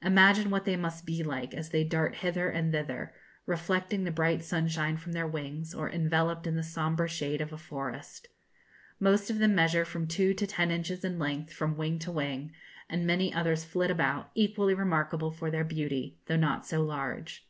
[0.00, 3.12] Imagine what they must be like, as they dart hither and thither,
[3.44, 7.58] reflecting the bright sunshine from their wings, or enveloped in the sombre shade of a
[7.58, 8.28] forest.
[8.98, 12.52] Most of them measure from two to ten inches in length from wing to wing,
[12.88, 17.46] and many others flit about, equally remarkable for their beauty, though not so large.